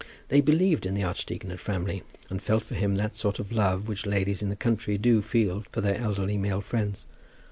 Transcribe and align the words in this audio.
They 0.29 0.41
believed 0.41 0.87
in 0.87 0.95
the 0.95 1.03
archdeacon 1.03 1.51
at 1.51 1.59
Framley, 1.59 2.01
and 2.31 2.41
felt 2.41 2.63
for 2.63 2.73
him 2.73 2.95
that 2.95 3.15
sort 3.15 3.37
of 3.37 3.51
love 3.51 3.87
which 3.87 4.07
ladies 4.07 4.41
in 4.41 4.49
the 4.49 4.55
country 4.55 4.97
do 4.97 5.21
feel 5.21 5.63
for 5.71 5.81
their 5.81 5.95
elderly 5.97 6.39
male 6.39 6.61
friends. 6.61 7.05